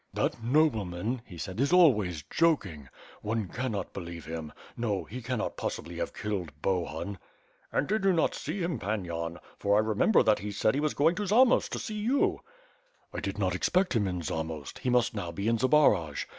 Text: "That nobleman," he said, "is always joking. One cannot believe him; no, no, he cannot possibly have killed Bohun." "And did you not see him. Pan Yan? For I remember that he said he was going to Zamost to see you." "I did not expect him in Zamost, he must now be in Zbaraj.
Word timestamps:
"That 0.15 0.41
nobleman," 0.43 1.21
he 1.27 1.37
said, 1.37 1.59
"is 1.59 1.71
always 1.71 2.23
joking. 2.27 2.89
One 3.21 3.47
cannot 3.47 3.93
believe 3.93 4.25
him; 4.25 4.51
no, 4.75 5.01
no, 5.01 5.03
he 5.03 5.21
cannot 5.21 5.57
possibly 5.57 5.97
have 5.97 6.11
killed 6.11 6.59
Bohun." 6.59 7.19
"And 7.71 7.85
did 7.87 8.03
you 8.05 8.11
not 8.11 8.33
see 8.33 8.63
him. 8.63 8.79
Pan 8.79 9.05
Yan? 9.05 9.37
For 9.59 9.75
I 9.77 9.79
remember 9.79 10.23
that 10.23 10.39
he 10.39 10.51
said 10.51 10.73
he 10.73 10.81
was 10.81 10.95
going 10.95 11.13
to 11.17 11.27
Zamost 11.27 11.69
to 11.73 11.77
see 11.77 11.99
you." 11.99 12.39
"I 13.13 13.19
did 13.19 13.37
not 13.37 13.53
expect 13.53 13.95
him 13.95 14.07
in 14.07 14.23
Zamost, 14.23 14.79
he 14.79 14.89
must 14.89 15.13
now 15.13 15.31
be 15.31 15.47
in 15.47 15.59
Zbaraj. 15.59 16.25